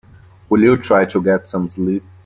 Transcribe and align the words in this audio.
Will 0.49 0.63
you 0.63 0.77
try 0.77 1.05
to 1.05 1.21
get 1.21 1.47
some 1.47 1.69
sleep? 1.69 2.03